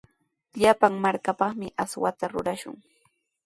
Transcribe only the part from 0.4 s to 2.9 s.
Llapan markapaqmi aswata rurashun.